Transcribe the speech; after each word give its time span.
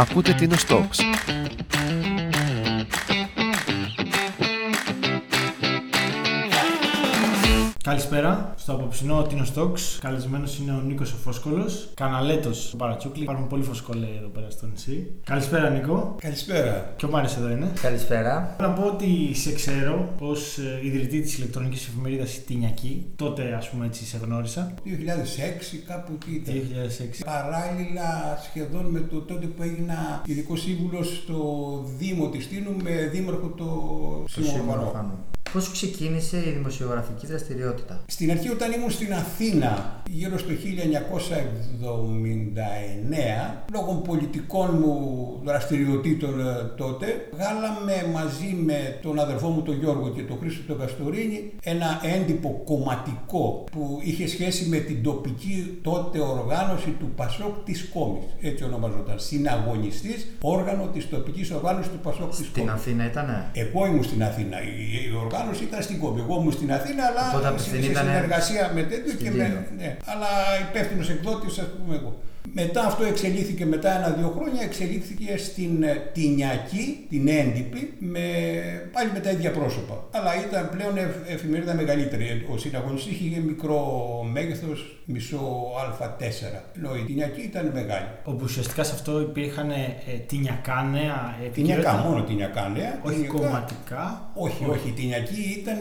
Ακούτε 0.00 0.32
την 0.32 0.52
Stocks, 0.66 1.00
Καλησπέρα. 7.90 8.54
Στο 8.56 8.72
απόψινό 8.72 9.22
Τίνο 9.22 9.44
Στόξ. 9.44 9.98
Καλεσμένος 10.00 10.58
είναι 10.58 10.72
ο 10.72 10.80
Νίκος 10.86 11.10
Φόσκολος. 11.10 11.90
Καναλέτος 11.94 12.68
του 12.70 12.76
Παρατσούκλι. 12.76 13.22
Υπάρχουν 13.22 13.46
πολλοί 13.46 13.62
φωσκολέ 13.62 14.06
εδώ 14.18 14.28
πέρα 14.28 14.50
στο 14.50 14.66
νησί. 14.66 15.12
Καλησπέρα, 15.24 15.70
Νίκο. 15.70 16.16
Καλησπέρα. 16.20 16.94
Και 16.96 17.06
ο 17.06 17.08
Μάρι 17.10 17.28
εδώ 17.38 17.50
είναι. 17.50 17.72
Καλησπέρα. 17.80 18.56
Να 18.60 18.70
πω 18.70 18.82
ότι 18.82 19.34
σε 19.34 19.52
ξέρω 19.52 20.14
ως 20.18 20.58
ιδρυτή 20.82 21.20
της 21.20 21.38
ηλεκτρονικής 21.38 21.86
εφημερίδας 21.86 22.44
Τινιακή. 22.46 23.06
Τότε, 23.16 23.54
ας 23.54 23.70
πούμε, 23.70 23.86
έτσι 23.86 24.04
σε 24.04 24.18
γνώρισα. 24.22 24.74
2006, 24.84 25.76
κάπου 25.86 26.12
εκεί 26.14 26.34
ήταν. 26.34 26.54
2006. 26.54 27.24
Παράλληλα, 27.24 28.38
σχεδόν 28.44 28.84
με 28.84 29.00
το 29.00 29.20
τότε 29.20 29.46
που 29.46 29.62
έγινα 29.62 30.22
ειδικός 30.24 30.60
σύμβουλος 30.60 31.16
στο 31.22 31.38
Δήμο 31.98 32.28
της 32.28 32.48
Τίνου 32.48 32.76
με 32.82 33.08
δήμαρχο 33.12 33.48
το 33.48 34.24
Σιμωφανό. 34.28 35.18
Πώς 35.52 35.70
ξεκίνησε 35.70 36.36
η 36.36 36.50
δημοσιογραφική 36.50 37.26
δραστηριότητα; 37.26 38.00
Στην 38.06 38.30
αρχή 38.30 38.48
όταν 38.48 38.72
ήμουν 38.72 38.90
στην 38.90 39.12
Αθήνα 39.12 40.02
γύρω 40.10 40.38
στο 40.38 40.50
1979 40.50 40.54
λόγω 43.72 43.92
πολιτικών 43.92 44.78
μου 44.80 44.94
δραστηριοτήτων 45.44 46.40
ε, 46.40 46.44
τότε 46.76 47.28
βγάλαμε 47.32 48.10
μαζί 48.12 48.56
με 48.64 48.98
τον 49.02 49.18
αδερφό 49.18 49.48
μου 49.48 49.62
τον 49.62 49.78
Γιώργο 49.78 50.08
και 50.08 50.22
τον 50.22 50.38
Χρήστο 50.40 50.62
τον 50.66 50.78
Καστορίνη 50.78 51.52
ένα 51.62 52.00
έντυπο 52.14 52.62
κομματικό 52.64 53.64
που 53.72 54.00
είχε 54.02 54.28
σχέση 54.28 54.68
με 54.68 54.76
την 54.76 55.02
τοπική 55.02 55.78
τότε 55.82 56.20
οργάνωση 56.20 56.90
του 56.90 57.10
Πασόκ 57.16 57.64
της 57.64 57.88
Κόμης 57.94 58.24
έτσι 58.40 58.64
ονομαζόταν 58.64 59.18
συναγωνιστής 59.18 60.26
όργανο 60.40 60.86
της 60.92 61.08
τοπικής 61.08 61.50
οργάνωσης 61.50 61.90
του 61.92 61.98
Πασόκ 61.98 62.30
της 62.30 62.36
Κόμης 62.38 62.48
Στην 62.48 62.70
Αθήνα 62.70 63.06
ήτανε; 63.06 63.50
εγώ 63.52 63.86
ήμουν 63.86 64.04
στην 64.04 64.22
Αθήνα. 64.22 64.56
Η, 64.62 64.66
η 65.10 65.14
οργάνωση 65.40 65.64
ήταν 65.68 65.82
στην 65.82 65.98
Κόμπη. 66.02 66.20
Εγώ 66.20 66.34
ήμουν 66.40 66.52
στην 66.52 66.72
Αθήνα, 66.72 67.02
αλλά 67.10 67.22
Οπότε 67.28 67.42
σε, 67.42 67.48
απευθυνή 67.48 67.82
σε 67.84 67.90
ήτανε 67.90 68.10
συνεργασία 68.10 68.70
με 68.74 68.82
τέτοιο 68.82 69.12
στην 69.12 69.24
και 69.24 69.30
Τίνο. 69.30 69.42
με. 69.42 69.66
Ναι, 69.80 69.96
αλλά 70.10 70.28
υπεύθυνος 70.68 71.08
εκδότης, 71.14 71.58
ας 71.58 71.68
πούμε 71.76 71.94
εγώ. 72.00 72.12
Μετά 72.52 72.84
αυτό 72.86 73.04
εξελίχθηκε 73.04 73.66
μετά 73.66 73.96
ένα-δύο 73.98 74.34
χρόνια, 74.36 74.62
εξελίχθηκε 74.62 75.36
στην 75.36 75.82
ε, 75.82 76.10
Τινιακή, 76.12 77.06
την 77.08 77.28
έντυπη, 77.28 77.94
με, 77.98 78.20
πάλι 78.92 79.10
με 79.12 79.20
τα 79.20 79.30
ίδια 79.30 79.50
πρόσωπα. 79.50 80.04
Αλλά 80.10 80.30
ήταν 80.48 80.68
πλέον 80.76 80.96
εφ- 80.96 81.30
εφημερίδα 81.30 81.74
μεγαλύτερη. 81.74 82.46
Ο 82.50 82.56
συναγωνιστής 82.58 83.20
είχε 83.20 83.40
μικρό 83.40 83.82
μέγεθος, 84.32 85.02
μισό 85.04 85.38
α4. 85.98 86.60
Ενώ 86.76 86.94
η 86.96 87.04
Τινιακή 87.06 87.40
ήταν 87.40 87.70
μεγάλη. 87.74 88.06
Όπου 88.24 88.40
ουσιαστικά 88.42 88.82
σε 88.84 88.92
αυτό 88.94 89.20
υπήρχαν 89.20 89.70
ε, 89.70 89.96
τυνιακά 90.26 90.88
νέα 90.92 91.00
Τινιακά, 91.00 91.44
επικαιρότητα. 91.46 92.04
μόνο 92.08 92.22
τινιακά 92.22 92.68
νέα. 92.76 93.00
Όχι 93.02 93.14
Τινιακά- 93.14 93.40
κομματικά. 93.40 94.30
Όχι, 94.34 94.64
όχι, 94.70 94.88
η 94.88 94.92
Τινιακή 94.92 95.56
ήταν 95.60 95.78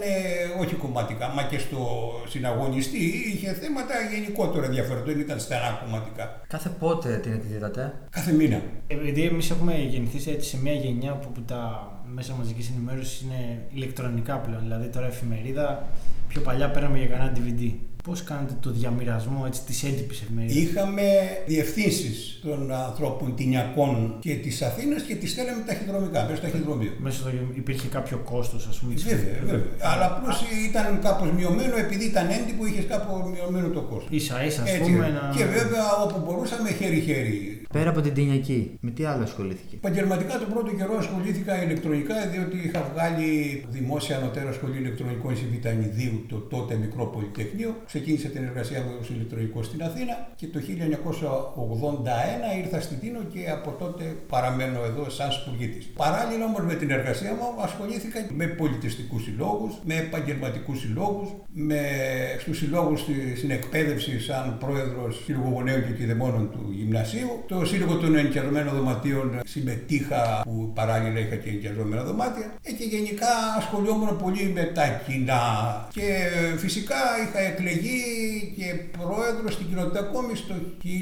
όχι 0.61 0.76
κομματικά, 0.76 1.28
μα 1.36 1.44
και 1.44 1.58
στο 1.59 1.80
συναγωνιστή 2.28 2.98
είχε 3.33 3.54
θέματα 3.54 3.94
γενικότερα 4.14 4.66
ενδιαφέρον, 4.66 5.04
δεν 5.06 5.20
ήταν 5.20 5.39
στενά 5.39 5.80
κομματικά. 5.83 6.42
Κάθε 6.63 6.75
πότε 6.79 7.17
την 7.17 7.31
εκδίδατε; 7.31 7.93
Κάθε 8.09 8.31
μήνα. 8.31 8.61
Επειδή 8.88 9.23
εμείς 9.23 9.49
έχουμε 9.49 9.77
γεννηθεί 9.77 10.31
έτσι 10.31 10.49
σε 10.49 10.57
μια 10.61 10.73
γενιά 10.73 11.13
που, 11.13 11.31
που 11.31 11.41
τα 11.41 11.91
μέσα 12.13 12.33
μαζικής 12.33 12.69
ενημέρωσης 12.69 13.21
είναι 13.21 13.65
ηλεκτρονικά 13.73 14.38
πλέον. 14.38 14.61
Δηλαδή 14.61 14.87
τώρα 14.87 15.05
εφημερίδα, 15.05 15.87
πιο 16.27 16.41
παλιά 16.41 16.71
παίρναμε 16.71 16.97
για 16.97 17.07
κανένα 17.07 17.31
DVD. 17.35 17.73
Πώς 18.03 18.23
κάνετε 18.23 18.53
το 18.59 18.72
διαμοιρασμό 18.72 19.44
έτσι 19.47 19.61
της 19.61 19.83
έντυπης 19.83 20.22
εφημερίδας; 20.22 20.55
Είχαμε 20.64 21.03
διευθύνσεις 21.47 22.39
των 22.44 22.72
ανθρώπων 22.73 23.36
Τινιακών 23.36 24.16
και 24.19 24.33
της 24.36 24.61
Αθήνας 24.61 25.02
και 25.02 25.16
τις 25.16 25.31
στέλναμε 25.31 25.64
ταχυδρομικά, 25.66 26.22
μέσα 26.23 26.36
στο 26.36 26.45
ταχυδρομείο. 26.45 26.92
Μέσα 26.97 27.17
στο 27.20 27.30
υπήρχε 27.55 27.88
κάποιο 27.88 28.17
κόστος, 28.17 28.67
ας 28.67 28.80
πούμε. 28.80 28.94
της 28.94 29.03
Βέβαια, 29.03 29.20
εφημερίδας; 29.20 29.52
βέβαια. 29.52 29.92
Αλλά 29.92 30.05
απλώς 30.05 30.43
ήταν 30.70 30.99
κάπως 31.02 31.32
μειωμένο, 31.32 31.77
επειδή 31.77 32.05
ήταν 32.05 32.30
έντυπο, 32.30 32.65
είχες 32.65 32.86
κάπως 32.86 33.32
μειωμένο 33.32 33.67
το 33.67 33.82
κόστος. 33.82 34.10
σα 34.10 34.43
ίσα, 34.45 34.61
α 34.61 34.66
πούμε. 34.81 35.08
Να... 35.10 35.33
Και 35.37 35.45
βέβαια 35.45 35.95
όπου 36.04 36.20
μπορούσαμε 36.26 36.70
χέρι-χέρι. 36.71 37.58
Πέρα 37.73 37.89
από 37.89 38.02
την 38.02 38.13
Τινιακή, 38.13 38.77
με 38.81 38.91
τι 38.91 39.03
άλλο 39.05 39.23
ασχολήθηκε; 39.23 39.75
Επαγγελματικά 39.75 40.37
τον 40.37 40.49
πρώτο 40.53 40.71
καιρό 40.75 40.95
ασχολήθηκα 40.97 41.63
ηλεκτρονικά 41.63 42.15
διότι 42.33 42.57
είχα 42.67 42.91
βγάλει 42.93 43.30
δημόσια 43.69 44.17
ανωτέρα 44.17 44.52
σχολή 44.52 44.77
ηλεκτρονικών 44.77 45.37
Σιβητανιδίου, 45.37 46.25
το 46.30 46.35
τότε 46.37 46.75
μικρό 46.75 47.05
πολυτεχνείο. 47.05 47.75
Ξεκίνησα 47.85 48.27
την 48.30 48.43
εργασία 48.43 48.81
μου 48.81 48.91
ως 49.02 49.09
ηλεκτρονικός 49.09 49.65
στην 49.65 49.83
Αθήνα 49.83 50.15
και 50.35 50.47
το 50.47 50.59
1981 50.59 52.57
ήρθα 52.63 52.80
στην 52.81 52.99
Τίνο 52.99 53.19
και 53.33 53.49
από 53.49 53.69
τότε 53.80 54.03
παραμένω 54.27 54.80
εδώ 54.83 55.09
σαν 55.09 55.31
σπουργίτης. 55.31 55.86
Παράλληλα 56.03 56.45
όμως 56.45 56.61
με 56.69 56.75
την 56.75 56.89
εργασία 56.91 57.31
μου 57.33 57.61
ασχολήθηκα 57.61 58.19
με 58.36 58.45
πολιτιστικούς 58.47 59.23
συλλόγους, 59.23 59.73
με 59.86 59.95
επαγγελματικούς 59.95 60.80
συλλόγους, 60.80 61.30
με 61.53 61.81
στους 62.39 62.57
συλλόγους 62.57 62.99
στη- 63.01 63.33
στην 63.37 63.51
εκπαίδευση 63.51 64.19
σαν 64.19 64.57
πρόεδρος 64.59 65.21
Σύλλογου 65.25 65.49
Γονέων 65.53 65.86
και 65.86 65.91
Κηδεμόνων 65.93 66.49
του 66.51 66.63
Γυμνασίου. 66.71 67.30
Το 67.47 67.58
Σύλλογο 67.65 67.95
των 67.95 68.15
Ενοικιαζομένων 68.15 68.75
Δωματίων 68.75 69.39
συμμετείχα 69.45 70.42
που 70.43 70.71
παράλληλα 70.75 71.20
είχα 71.20 71.36
και 71.36 71.49
ενοικιαζόμενα 71.49 72.03
δωμάτια 72.03 72.53
ε, 72.61 72.71
και 72.71 72.83
γενικά 72.83 73.27
ασχολιόμουν 73.58 74.17
πολύ 74.17 74.52
με 74.53 74.64
τα 74.64 74.87
κοινά 75.08 75.42
και 75.92 76.08
ε, 76.53 76.58
φυσικά 76.58 76.95
είχα 77.23 77.39
εκλεγεί 77.39 77.99
και 78.58 78.65
πρόεδρος 78.98 79.53
στην 79.53 79.67
κοινότητα 79.67 80.02
κόμις 80.02 80.48
το 80.48 80.53
1991-94. 80.83 80.93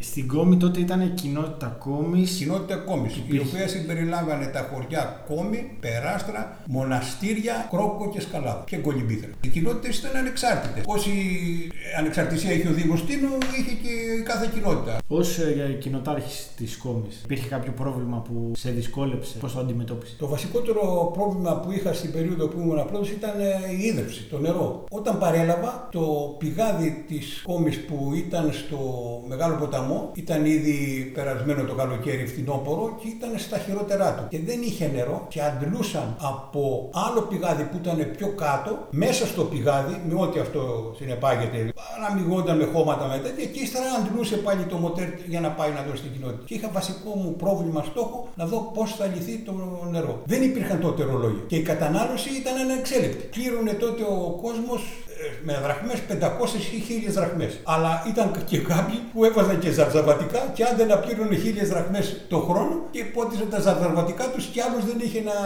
Στην 0.00 0.28
Κόμη 0.28 0.56
τότε 0.56 0.80
ήταν 0.80 1.14
κοινότητα 1.14 1.76
Κόμη. 1.78 2.22
Κοινότητα 2.22 2.76
κόμις, 2.76 3.16
η 3.16 3.22
Υπήρχε. 3.26 3.46
οποία 3.46 3.68
συμπεριλάμβανε 3.68 4.46
τα 4.46 4.68
χωριά 4.72 5.24
Κόμη, 5.28 5.70
Περάστρα, 5.80 6.56
Μοναστήρια, 6.66 7.66
Κρόκο 7.70 8.10
και 8.14 8.20
Σκαλάβα 8.20 8.64
και 8.66 8.76
Κολυμπήθρα. 8.76 9.30
Οι 9.40 9.48
κοινότητες 9.48 9.98
ήταν 9.98 10.16
ανεξάρτητες. 10.16 10.82
Όση 10.86 11.10
ανεξαρτησία 11.98 12.47
είχε 12.52 12.68
ο 12.68 12.72
Δήμος 12.72 13.04
Τίνου, 13.04 13.32
είχε 13.58 13.74
και 13.82 13.92
η 14.18 14.22
κάθε 14.22 14.50
κοινότητα. 14.54 14.98
Ω 15.08 15.20
ε, 15.20 15.72
κοινοτάρχης 15.72 16.48
της 16.56 16.76
Κόμης, 16.76 17.20
υπήρχε 17.24 17.48
κάποιο 17.48 17.72
πρόβλημα 17.72 18.18
που 18.26 18.52
σε 18.56 18.70
δυσκόλεψε, 18.70 19.38
πώς 19.38 19.52
το 19.52 19.60
αντιμετώπισε; 19.60 20.14
Το 20.18 20.26
βασικότερο 20.28 21.10
πρόβλημα 21.14 21.60
που 21.60 21.72
είχα 21.72 21.92
στην 21.92 22.12
περίοδο 22.12 22.46
που 22.46 22.60
ήμουν 22.60 22.86
πρόεδρος 22.86 23.10
ήταν 23.10 23.40
ε, 23.40 23.72
η 23.80 23.84
ίδρυψη, 23.84 24.22
το 24.30 24.38
νερό. 24.38 24.84
Όταν 24.90 25.18
παρέλαβα, 25.18 25.88
το 25.92 26.34
πηγάδι 26.38 27.04
της 27.08 27.42
κόμης 27.44 27.84
που 27.84 28.12
ήταν 28.14 28.52
στο 28.52 28.78
Μεγάλο 29.28 29.54
Ποταμό 29.54 30.10
ήταν 30.14 30.44
ήδη 30.44 31.10
περασμένο 31.14 31.62
το 31.62 31.74
καλοκαίρι 31.74 32.26
φθινόπωρο 32.26 32.96
και 33.00 33.08
ήταν 33.08 33.30
στα 33.36 33.58
χειρότερά 33.58 34.14
του. 34.14 34.26
Και 34.28 34.40
δεν 34.46 34.60
είχε 34.62 34.90
νερό 34.94 35.26
και 35.28 35.40
αντλούσαν 35.42 36.16
από 36.20 36.90
άλλο 36.92 37.20
πηγάδι 37.20 37.62
που 37.62 37.76
ήταν 37.82 38.10
πιο 38.16 38.28
κάτω, 38.28 38.86
μέσα 38.90 39.26
στο 39.26 39.42
πηγάδι, 39.42 40.00
με 40.08 40.14
ό,τι 40.20 40.38
αυτό 40.40 40.92
συνεπάγεται, 40.98 41.72
αναμειγόταν 42.38 42.56
με 42.56 42.66
χώματα 42.72 43.06
με 43.06 43.18
τέτοια 43.18 43.44
και 43.52 43.60
ύστερα 43.60 43.84
αντλούσε 43.98 44.36
πάλι 44.36 44.62
το 44.64 44.76
μοτέρ 44.76 45.08
για 45.26 45.40
να 45.40 45.50
πάει 45.50 45.70
να 45.70 45.82
δώσει 45.82 45.96
στην 45.96 46.12
κοινότητα. 46.12 46.42
Και 46.44 46.54
είχα 46.54 46.68
βασικό 46.72 47.10
μου 47.20 47.34
πρόβλημα 47.42 47.82
στόχο 47.90 48.28
να 48.34 48.46
δω 48.46 48.70
πώς 48.74 48.94
θα 48.98 49.06
λυθεί 49.06 49.38
το 49.38 49.52
νερό. 49.90 50.22
Δεν 50.24 50.42
υπήρχαν 50.42 50.80
τότε 50.80 51.02
ρολόγια 51.02 51.42
και 51.46 51.56
η 51.56 51.62
κατανάλωση 51.62 52.28
ήταν 52.40 52.56
ανεξέλεκτη. 52.56 53.24
Πλήρωνε 53.34 53.72
τότε 53.72 54.02
ο 54.02 54.38
κόσμος 54.42 54.82
με 55.44 55.58
δραχμές 55.62 55.98
500 56.08 56.54
ή 56.76 57.08
1000 57.08 57.12
δραχμές. 57.12 57.52
Αλλά 57.64 58.04
ήταν 58.08 58.26
και 58.44 58.58
κάποιοι 58.58 58.98
που 59.12 59.24
έβαζαν 59.24 59.58
και 59.58 59.70
ζαρζαβατικά 59.70 60.40
και 60.54 60.64
άντε 60.64 60.84
να 60.84 60.96
πλήρωνε 60.98 61.36
1000 61.36 61.66
δραχμές 61.72 62.06
το 62.28 62.38
χρόνο 62.38 62.74
και 62.90 63.04
πότιζαν 63.04 63.48
τα 63.50 63.60
ζαρζαβατικά 63.60 64.24
τους 64.34 64.44
και 64.44 64.60
άλλος 64.66 64.84
δεν 64.84 64.98
είχε 65.04 65.20
να 65.30 65.36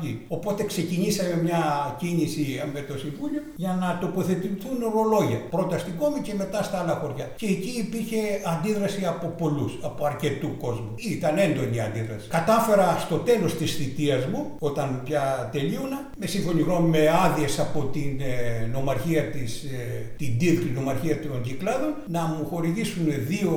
πιει. 0.00 0.24
Οπότε 0.28 0.62
ξεκινήσαμε 0.64 1.34
μια 1.42 1.62
κίνηση 1.98 2.62
με 2.74 2.80
το 2.80 2.98
Συμβούλιο 2.98 3.42
για 3.56 3.72
να 3.80 3.98
τοποθετηθούν 4.00 4.78
ρολόγια. 4.94 5.38
Πρώτα 5.50 5.78
στην 5.78 5.96
Κόμη 5.96 6.20
και 6.20 6.34
μετά 6.34 6.62
στα 6.62 6.78
άλλα 6.78 6.94
χωριά. 7.02 7.26
Και 7.36 7.46
εκεί 7.46 7.72
υπήρχε 7.84 8.20
αντίδραση 8.52 9.04
από 9.04 9.26
πολλούς, 9.26 9.72
από 9.82 10.04
αρκετού 10.04 10.56
κόσμου. 10.56 10.92
Ήταν 10.96 11.38
έντονη 11.38 11.76
η 11.76 11.80
αντίδραση. 11.80 12.28
Κατάφερα 12.28 12.96
στο 13.00 13.16
τέλος 13.16 13.56
της 13.56 13.74
θητείας 13.76 14.26
μου, 14.26 14.40
όταν 14.58 15.00
πια 15.04 15.48
τελείωνα, 15.52 15.98
με 16.18 16.26
σύμφωνη 16.26 16.60
γνώμη 16.60 16.88
με 16.88 17.02
άδειες 17.24 17.58
από 17.58 17.80
την 17.92 18.20
ε, 18.20 18.66
νομαρχία 18.72 19.07
της, 19.16 19.62
ε, 19.62 20.10
την 20.16 20.38
Τίρκλη 20.38 20.70
νομαρχία 20.70 21.20
των 21.20 21.42
Κυκλάδων, 21.42 21.94
να 22.06 22.22
μου 22.22 22.46
χορηγήσουν 22.50 23.06
δύο 23.26 23.52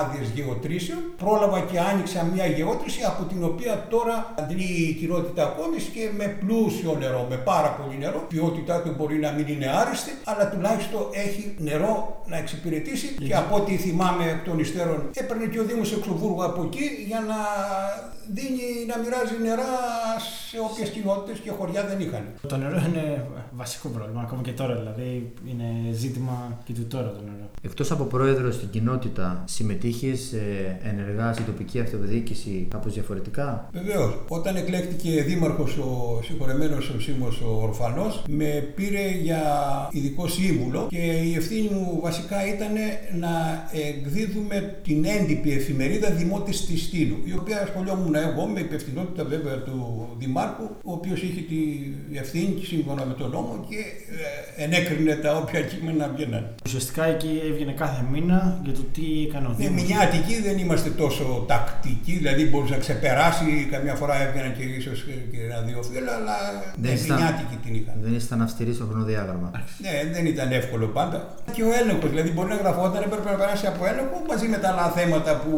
άδειες 0.00 0.28
γεωτρήσεων. 0.34 0.98
Πρόλαβα 1.16 1.60
και 1.60 1.78
άνοιξα 1.78 2.24
μια 2.34 2.46
γεώτρηση 2.46 3.00
από 3.10 3.22
την 3.24 3.44
οποία 3.44 3.86
τώρα 3.90 4.34
αντλεί 4.38 4.70
η 4.88 4.92
κοινότητα 4.92 5.42
ακόμης 5.42 5.84
και 5.84 6.10
με 6.16 6.26
πλούσιο 6.40 6.96
νερό, 7.00 7.26
με 7.30 7.36
πάρα 7.36 7.70
πολύ 7.78 7.96
νερό. 7.98 8.18
Η 8.30 8.34
ποιότητά 8.34 8.82
του 8.82 8.94
μπορεί 8.96 9.16
να 9.18 9.30
μην 9.30 9.46
είναι 9.48 9.68
άριστη, 9.80 10.12
αλλά 10.24 10.50
τουλάχιστον 10.50 11.02
έχει 11.12 11.54
νερό 11.58 12.22
να 12.26 12.36
εξυπηρετήσει 12.36 13.08
και 13.26 13.34
από 13.34 13.56
ό,τι 13.56 13.76
θυμάμαι 13.76 14.24
εκ 14.24 14.44
των 14.44 14.58
υστέρων 14.58 15.10
έπαιρνε 15.14 15.46
και 15.46 15.60
ο 15.60 15.64
Δήμος 15.64 15.92
Εξοβούργου 15.92 16.44
από 16.44 16.62
εκεί 16.62 16.86
για 17.06 17.20
να 17.30 17.38
δίνει 18.36 18.66
να 18.90 18.96
μοιράζει 18.98 19.36
νερά 19.42 19.72
σε 20.48 20.58
όποιες 20.68 20.88
κοινότητες 20.94 21.38
και 21.38 21.50
χωριά 21.50 21.82
δεν 21.90 22.00
είχαν. 22.00 22.24
Το 22.48 22.56
νερό 22.56 22.82
είναι 22.88 23.26
βασικό 23.50 23.88
πρόβλημα, 23.88 24.20
ακόμα 24.20 24.42
και 24.42 24.52
τώρα 24.60 24.74
δηλαδή. 24.74 24.91
Είναι 25.48 25.92
ζήτημα 25.92 26.60
και 26.64 26.72
του 26.72 26.86
τώρα 26.86 27.12
το 27.12 27.20
νερό. 27.24 27.50
Εκτός 27.62 27.90
από 27.90 28.04
πρόεδρος 28.04 28.54
στην 28.54 28.70
κοινότητα, 28.70 29.44
συμμετείχες 29.46 30.34
ενεργά 30.82 31.32
στην 31.32 31.44
τοπική 31.44 31.80
αυτοδιοίκηση 31.80 32.66
κάπως 32.70 32.92
διαφορετικά; 32.94 33.68
Βεβαίως. 33.72 34.18
Όταν 34.28 34.56
εκλέχθηκε 34.56 35.22
δήμαρχος 35.22 35.76
ο 35.76 36.20
συγχωρεμένος 36.24 36.88
ο 36.88 37.00
Σίμω 37.00 37.28
ο 37.44 37.62
Ορφανός, 37.62 38.22
με 38.28 38.72
πήρε 38.74 39.10
για 39.22 39.42
ειδικό 39.92 40.28
σύμβουλο 40.28 40.86
και 40.90 40.96
η 40.96 41.34
ευθύνη 41.34 41.68
μου 41.68 42.00
βασικά 42.02 42.46
ήταν 42.54 42.72
να 43.18 43.30
εκδίδουμε 43.88 44.76
την 44.82 45.04
έντυπη 45.04 45.52
εφημερίδα 45.52 46.10
Δημότης 46.10 46.66
της 46.66 46.82
Στήλου, 46.82 47.16
η 47.24 47.32
οποία 47.38 47.62
ασχολιόμουν 47.62 48.14
εγώ 48.14 48.46
με 48.46 48.60
υπευθυνότητα 48.60 49.24
βέβαια 49.24 49.56
του 49.58 50.08
Δημάρχου, 50.18 50.64
ο 50.64 50.92
οποίος 50.92 51.22
είχε 51.22 51.40
τη 51.40 51.58
ευθύνη 52.18 52.60
σύμφωνα 52.64 53.04
με 53.06 53.14
τον 53.14 53.30
νόμο 53.30 53.66
και 53.68 53.76
ε, 54.56 54.64
ενέκρινε 54.86 55.14
τα 55.14 55.36
όποια 55.36 55.60
κείμενα 55.60 56.04
βγαίναν. 56.14 56.44
Ουσιαστικά 56.66 57.04
εκεί 57.04 57.32
έβγαινε 57.50 57.72
κάθε 57.72 58.02
μήνα 58.12 58.38
για 58.64 58.72
το 58.72 58.82
τι 58.94 59.02
έκανε 59.28 59.46
ο 59.46 59.50
Ναι, 59.50 59.56
Δήμος. 59.56 59.82
μηνιάτικη 59.82 60.34
δεν 60.46 60.58
είμαστε 60.58 60.90
τόσο 60.90 61.44
τακτικοί, 61.48 62.12
δηλαδή 62.20 62.42
μπορούσε 62.48 62.72
να 62.72 62.78
ξεπεράσει, 62.84 63.68
καμιά 63.70 63.94
φορά 63.94 64.14
έβγαιναν 64.26 64.52
και 64.56 64.62
ίσως 64.62 64.98
και 65.32 65.38
ένα 65.48 65.58
δύο 65.68 65.80
φύλλα, 65.90 66.12
αλλά 66.18 66.36
ναι, 66.82 66.88
ήσταν- 66.88 67.18
μηνιάτικη 67.18 67.56
την 67.64 67.72
είχαν. 67.78 67.94
Δεν 68.04 68.14
ήσταν 68.14 68.42
αυστηρή 68.42 68.72
στο 68.78 68.84
χρονοδιάγραμμα. 68.90 69.48
Ναι, 69.84 69.94
δεν 70.14 70.24
ήταν 70.26 70.52
εύκολο 70.60 70.86
πάντα. 70.86 71.18
Και 71.54 71.62
ο 71.62 71.70
έλεγχος, 71.80 72.10
δηλαδή 72.10 72.30
μπορεί 72.30 72.48
να 72.48 72.58
γραφόταν, 72.62 73.02
έπρεπε 73.06 73.30
να 73.30 73.36
περάσει 73.42 73.66
από 73.72 73.82
έλεγχο 73.90 74.16
μαζί 74.28 74.46
με 74.52 74.56
τα 74.62 74.68
άλλα 74.72 74.86
θέματα 74.98 75.32
που 75.42 75.50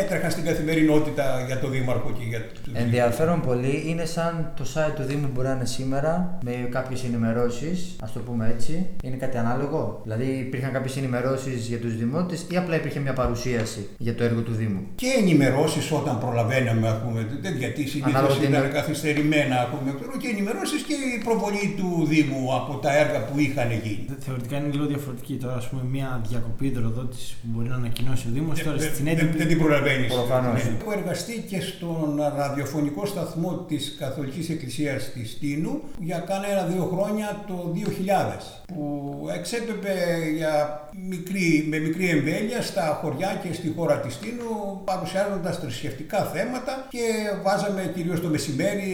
έτρεχαν 0.00 0.30
στην 0.30 0.44
καθημερινότητα 0.44 1.24
για 1.46 1.58
το 1.62 1.68
Δήμαρχο 1.68 2.10
και 2.18 2.24
για 2.32 2.40
τους 2.40 2.72
Ενδιαφέρον 2.84 3.40
πολύ 3.40 3.74
είναι 3.86 4.04
σαν 4.04 4.32
το 4.56 4.64
site 4.74 4.92
του 4.96 5.02
Δήμου 5.02 5.28
μπορεί 5.32 5.46
να 5.46 5.54
είναι 5.54 5.64
σήμερα 5.64 6.38
με 6.44 6.52
κάποιες 6.70 7.04
ενημερώσεις, 7.04 7.96
ας 8.04 8.12
το 8.12 8.18
πούμε 8.26 8.44
έτσι. 8.54 8.57
Είναι 9.04 9.16
κάτι 9.16 9.36
ανάλογο; 9.36 10.00
Δηλαδή 10.02 10.24
υπήρχαν 10.46 10.72
κάποιες 10.72 10.96
ενημερώσεις 10.96 11.66
για 11.66 11.78
τους 11.78 11.96
δημότες 11.96 12.46
ή 12.50 12.56
απλά 12.56 12.74
υπήρχε 12.76 13.00
μια 13.00 13.12
παρουσίαση 13.12 13.88
για 13.98 14.14
το 14.14 14.24
έργο 14.24 14.40
του 14.40 14.52
Δήμου; 14.52 14.80
Και 14.94 15.06
ενημερώσεις 15.20 15.92
όταν 15.92 16.18
προλαβαίναμε, 16.18 16.88
ας 16.88 16.98
πούμε, 17.04 17.26
δεν- 17.42 17.56
γιατί 17.56 17.82
Ανάλογα 18.02 18.32
συνήθω 18.34 18.40
τι 18.40 18.46
ήταν 18.56 18.64
είναι. 18.64 18.72
καθυστερημένα, 18.72 19.56
ας 19.60 19.68
πούμε, 19.72 19.94
ξέρω, 19.98 20.16
και 20.22 20.28
ενημερώσεις 20.28 20.82
και 20.82 20.94
η 21.16 21.18
προβολή 21.24 21.74
του 21.78 22.06
Δήμου 22.10 22.54
από 22.54 22.72
τα 22.84 22.90
έργα 23.02 23.24
που 23.24 23.38
είχαν 23.38 23.70
γίνει. 23.70 24.06
Θεωρητικά 24.18 24.56
είναι 24.56 24.68
λίγο 24.74 24.86
διαφορετική 24.86 25.34
τώρα, 25.34 25.54
ας 25.54 25.68
πούμε, 25.68 25.82
μια 25.90 26.20
διακοπή 26.28 26.66
υδροδότηση 26.66 27.36
που 27.40 27.46
μπορεί 27.52 27.68
να 27.68 27.74
ανακοινώσει 27.74 28.24
ο 28.28 28.30
Δήμος. 28.32 28.62
Τώρα 28.62 28.76
Δεν- 28.76 28.90
στην 28.92 29.04
δεν- 29.04 29.18
έντυπη. 29.18 29.36
Δεν 29.36 29.48
την 29.48 29.58
προλαβαίνεις. 29.58 30.12
Προφανώς. 30.14 30.60
Έχω 30.80 30.92
εργαστεί 30.98 31.34
και 31.50 31.60
στον 31.60 32.20
ραδιοφωνικό 32.36 33.06
σταθμό 33.06 33.64
της 33.68 33.96
Καθολικής 33.98 34.48
Εκκλησίας 34.50 35.10
της 35.12 35.38
Τίνου 35.40 35.80
για 36.00 36.18
κάνα 36.18 36.50
ένα-δύο 36.50 36.84
χρόνια 36.92 37.44
το 37.46 37.70
2000 37.74 38.47
που 38.66 39.28
εξέπεπε 39.34 39.94
για 40.36 40.80
μικρή, 41.08 41.66
με 41.68 41.78
μικρή 41.78 42.08
εμβέλεια 42.08 42.62
στα 42.62 42.98
χωριά 43.02 43.40
και 43.42 43.52
στη 43.52 43.72
χώρα 43.76 44.00
της 44.00 44.18
Τίνου 44.18 44.80
παρουσιάζοντας 44.84 45.58
θρησκευτικά 45.58 46.24
θέματα 46.24 46.86
και 46.88 47.00
βάζαμε 47.42 47.92
κυρίως 47.94 48.20
το 48.20 48.28
μεσημέρι 48.28 48.92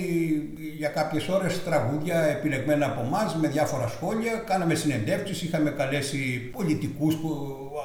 για 0.76 0.88
κάποιες 0.88 1.28
ώρες 1.28 1.64
τραγούδια 1.64 2.22
επιλεγμένα 2.22 2.86
από 2.86 3.00
εμά 3.00 3.34
με 3.40 3.48
διάφορα 3.48 3.88
σχόλια. 3.88 4.32
Κάναμε 4.32 4.74
συνεντεύξεις, 4.74 5.42
είχαμε 5.42 5.70
καλέσει 5.70 6.50
πολιτικούς 6.52 7.14
που, 7.14 7.28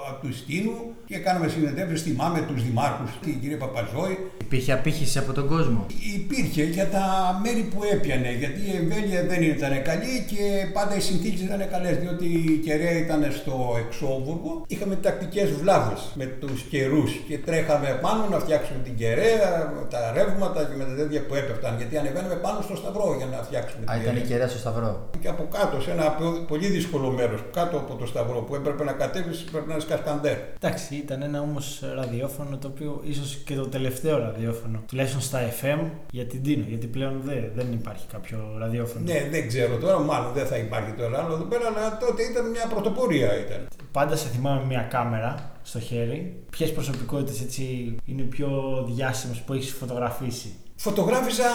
από 0.09 0.27
τους 0.27 0.45
Τίνου 0.45 0.95
και 1.09 1.17
κάναμε 1.17 1.47
συνεντεύξεις, 1.47 2.01
θυμάμαι 2.01 2.39
τους 2.47 2.63
δημάρχους, 2.63 3.09
την 3.21 3.39
κυρία 3.41 3.57
Παπαζόη. 3.57 4.17
Υπήρχε 4.41 4.71
απήχηση 4.73 5.17
από 5.17 5.31
τον 5.33 5.47
κόσμο; 5.47 5.85
Υπήρχε 6.15 6.63
για 6.63 6.87
τα 6.95 7.03
μέρη 7.43 7.61
που 7.71 7.79
έπιανε, 7.93 8.31
γιατί 8.41 8.59
η 8.71 8.75
εμβέλεια 8.81 9.21
δεν 9.31 9.41
ήταν 9.43 9.73
καλή 9.89 10.15
και 10.31 10.43
πάντα 10.73 10.95
οι 10.95 10.99
συνθήκες 10.99 11.41
ήταν 11.41 11.61
καλές, 11.73 11.97
διότι 11.97 12.25
η 12.25 12.57
κεραία 12.65 12.97
ήταν 13.05 13.21
στο 13.39 13.55
εξόβουργο. 13.85 14.51
Είχαμε 14.67 14.95
τακτικές 14.95 15.49
βλάβες 15.51 16.01
με 16.13 16.25
τους 16.25 16.61
καιρούς 16.61 17.11
και 17.27 17.37
τρέχαμε 17.37 17.99
πάνω 18.01 18.27
να 18.33 18.39
φτιάξουμε 18.39 18.79
την 18.83 18.95
κεραία, 18.95 19.49
με 19.75 19.81
τα 19.93 19.99
ρεύματα 20.15 20.59
και 20.69 20.75
με 20.77 20.83
τα 20.89 20.93
τέτοια 20.99 21.21
που 21.25 21.35
έπεφταν, 21.35 21.71
γιατί 21.77 21.97
ανεβαίναμε 21.97 22.35
πάνω 22.35 22.61
στο 22.61 22.75
σταυρό 22.75 23.07
για 23.17 23.25
να 23.33 23.37
φτιάξουμε 23.47 23.83
Α, 23.89 23.93
την 23.93 24.01
ήταν 24.01 24.15
η 24.15 24.19
κεραία. 24.19 24.29
κεραία 24.31 24.47
στο 24.47 24.57
Σταυρό. 24.63 25.09
Και 25.21 25.27
από 25.27 25.43
κάτω, 25.57 25.81
σε 25.81 25.91
ένα 25.91 26.05
πο- 26.19 26.39
πολύ 26.51 26.67
δύσκολο 26.67 27.07
μέρος, 27.11 27.39
κάτω 27.53 27.77
από 27.77 27.93
το 27.95 28.05
σταυρό 28.05 28.39
που 28.47 28.55
έπρεπε 28.55 28.83
να 28.83 28.91
κατέβεις, 28.91 29.37
πρέπει 29.51 29.67
να 29.71 29.75
είσαι 29.75 29.87
κασκαντέρ. 29.93 30.37
Εντάξει, 30.61 30.98
ήταν 31.03 31.21
ένα 31.21 31.41
όμως 31.41 31.83
ραδιόφωνο 31.95 32.57
το 32.57 32.67
οποίο 32.67 33.01
ίσως 33.03 33.35
και 33.45 33.55
το 33.55 33.67
τελευταίο 33.67 34.17
ραδιόφωνο, 34.17 34.83
τουλάχιστον 34.87 35.21
στα 35.21 35.39
FM 35.61 35.79
για 36.11 36.25
την 36.25 36.43
Τίνο. 36.43 36.65
Γιατί 36.67 36.87
πλέον 36.87 37.21
δεν, 37.23 37.51
δεν 37.55 37.71
υπάρχει 37.71 38.05
κάποιο 38.11 38.37
ραδιόφωνο. 38.57 39.03
Ναι, 39.05 39.27
δεν 39.31 39.47
ξέρω 39.47 39.77
τώρα, 39.77 39.99
μάλλον 39.99 40.33
δεν 40.33 40.45
θα 40.45 40.57
υπάρχει 40.57 40.91
τώρα 40.91 41.23
άλλο 41.23 41.33
εδώ 41.33 41.43
πέρα, 41.43 41.67
αλλά 41.67 41.97
τότε 41.97 42.23
ήταν 42.23 42.49
μια 42.49 42.67
πρωτοπορία. 42.69 43.39
Ήταν. 43.39 43.67
Πάντα 43.91 44.15
σε 44.15 44.27
θυμάμαι 44.27 44.65
μια 44.65 44.81
κάμερα 44.81 45.51
στο 45.63 45.79
χέρι. 45.79 46.43
Ποιες 46.49 46.71
προσωπικότητες 46.73 47.41
έτσι 47.41 47.95
είναι 48.05 48.21
οι 48.21 48.25
πιο 48.25 48.49
διάσημες 48.89 49.37
που 49.37 49.53
έχεις 49.53 49.71
φωτογραφίσει; 49.71 50.53
Φωτογράφησα 50.75 51.45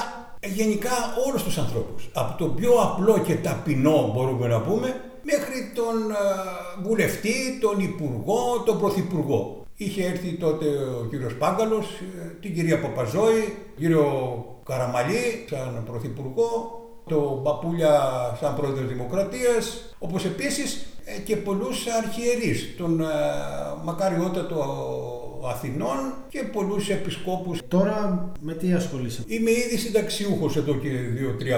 γενικά 0.47 0.91
όλους 1.27 1.43
τους 1.43 1.59
ανθρώπους. 1.59 2.09
Από 2.13 2.39
το 2.39 2.47
πιο 2.51 2.73
απλό 2.73 3.19
και 3.19 3.35
ταπεινό 3.35 4.11
μπορούμε 4.15 4.47
να 4.47 4.61
πούμε, 4.61 5.01
μέχρι 5.25 5.73
τον 5.75 6.11
ε, 6.11 6.15
βουλευτή, 6.83 7.59
τον 7.61 7.81
υπουργό, 7.81 8.63
τον 8.67 8.79
πρωθυπουργό. 8.79 9.67
Είχε 9.77 10.05
έρθει 10.05 10.33
τότε 10.33 10.67
ο 11.01 11.07
κύριος 11.11 11.35
Πάγκαλος, 11.35 11.87
ε, 12.23 12.37
την 12.41 12.55
κυρία 12.55 12.81
Παπαζόη, 12.81 13.57
κύριο 13.77 14.05
Καραμαλή 14.65 15.45
σαν 15.49 15.83
πρωθυπουργό, 15.87 16.79
τον 17.09 17.43
Παπούλια 17.43 18.01
σαν 18.41 18.57
πρόεδρος 18.57 18.89
Δημοκρατίας, 18.89 19.95
όπως 19.99 20.25
επίσης 20.25 20.87
ε, 21.05 21.19
και 21.19 21.37
πολλούς 21.37 21.87
αρχιερείς, 21.87 22.75
τον 22.77 23.01
ε, 23.01 23.05
μακαριότατο 23.85 24.59
Αθηνών 25.49 25.99
και 26.29 26.43
πολλούς 26.53 26.89
επισκόπους 26.89 27.59
Τώρα 27.69 28.33
με 28.41 28.55
τι 28.55 28.73
ασχολείσαι; 28.73 29.23
Είμαι 29.27 29.51
ήδη 29.51 29.77
συνταξιούχος 29.77 30.57
εδώ 30.57 30.75
και 30.75 30.89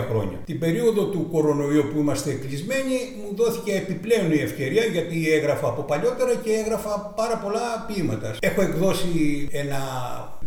2-3 0.01 0.07
χρόνια. 0.11 0.39
Την 0.45 0.59
περίοδο 0.59 1.05
του 1.05 1.29
κορονοϊού 1.33 1.85
που 1.93 1.99
είμαστε 1.99 2.33
κλεισμένοι, 2.33 2.97
μου 3.17 3.37
δόθηκε 3.37 3.73
επιπλέον 3.73 4.33
η 4.33 4.41
ευκαιρία 4.41 4.85
γιατί 4.85 5.33
έγραφα 5.33 5.69
από 5.69 5.83
παλιότερα 5.83 6.35
και 6.35 6.51
έγραφα 6.53 7.13
πάρα 7.17 7.37
πολλά 7.37 7.85
ποίηματα. 7.87 8.37
Έχω 8.41 8.63
εκδώσει 8.63 9.49
ένα 9.51 9.81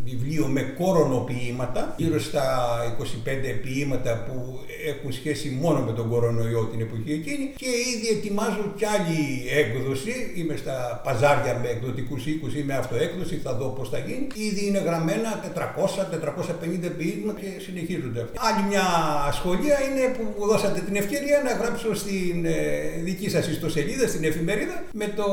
βιβλίο 0.04 0.48
με 0.48 0.62
κορονοποιήματα, 0.62 1.94
γύρω 1.98 2.20
στα 2.20 2.46
25 3.00 3.04
ποίηματα 3.64 4.24
που 4.28 4.60
έχουν 4.88 5.12
σχέση 5.12 5.58
μόνο 5.62 5.80
με 5.80 5.92
τον 5.92 6.10
κορονοϊό 6.10 6.64
την 6.72 6.82
εποχή 6.82 7.12
εκείνη 7.12 7.54
και 7.56 7.70
ήδη 7.94 8.18
ετοιμάζω 8.18 8.74
κι 8.76 8.86
άλλη 8.86 9.22
έκδοση. 9.62 10.14
Είμαι 10.36 10.56
στα 10.56 11.02
παζάρια 11.04 11.60
με 11.62 11.70
εκδοτικούς 11.70 12.26
οίκους 12.26 12.56
ή 12.56 12.64
με 12.64 12.74
αυτοέκδοση, 12.74 13.29
θα 13.38 13.54
δω 13.54 13.68
πώς 13.68 13.90
θα 13.90 13.98
γίνει. 13.98 14.28
Ήδη 14.34 14.68
είναι 14.68 14.80
γραμμένα 14.80 15.30
400-450 15.56 16.92
ποίηματα 16.98 17.40
και 17.40 17.50
συνεχίζονται 17.66 18.22
αυτά. 18.22 18.42
Άλλη 18.48 18.68
μια 18.68 18.86
σχολεία 19.32 19.78
είναι 19.86 20.04
που 20.16 20.24
μου 20.38 20.46
δώσατε 20.48 20.80
την 20.80 20.96
ευκαιρία 20.96 21.42
να 21.44 21.52
γράψω 21.52 21.96
στην 21.96 22.46
ε, 22.46 22.58
δική 23.04 23.30
σας 23.30 23.48
ιστοσελίδα, 23.48 24.08
στην 24.08 24.24
εφημερίδα, 24.24 24.84
με 24.94 25.08
το 25.16 25.28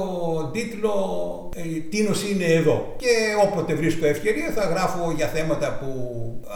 τίτλο 0.52 0.92
ε, 1.56 1.60
«Τίνος 1.90 2.28
είναι 2.28 2.44
εδώ». 2.44 2.94
Και 2.96 3.12
όποτε 3.46 3.74
βρίσκω 3.74 4.06
ευκαιρία 4.06 4.50
θα 4.54 4.64
γράφω 4.64 5.12
για 5.16 5.26
θέματα 5.26 5.78
που 5.80 5.90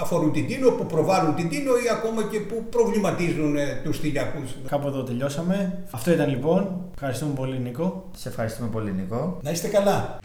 αφορούν 0.02 0.32
την 0.32 0.46
Τίνο, 0.46 0.70
που 0.70 0.86
προβάλλουν 0.86 1.34
την 1.34 1.48
Τίνο 1.48 1.72
ή 1.72 1.88
ακόμα 1.92 2.22
και 2.22 2.38
που 2.40 2.64
προβληματίζουν 2.70 3.56
ε, 3.56 3.80
τους 3.84 4.00
τηλιακούς. 4.00 4.56
Κάπου 4.68 4.86
εδώ 4.86 5.02
τελειώσαμε. 5.02 5.84
Αυτό 5.90 6.12
ήταν 6.12 6.28
λοιπόν. 6.28 6.90
Ευχαριστούμε 6.94 7.32
πολύ 7.34 7.58
Νίκο. 7.58 8.08
Σε 8.16 8.28
ευχαριστούμε 8.28 8.68
πολύ, 8.68 8.92
Νικό. 8.92 9.38
Να 9.42 9.50
είστε 9.50 9.68
καλά. 9.68 10.18